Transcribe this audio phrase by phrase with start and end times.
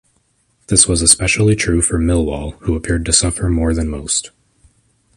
[0.65, 4.31] This was especially true for Millwall, who appeared to suffer more than most.